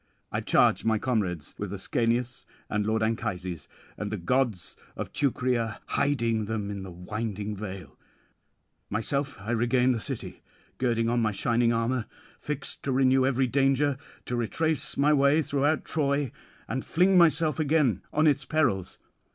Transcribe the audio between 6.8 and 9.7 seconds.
the winding vale. Myself I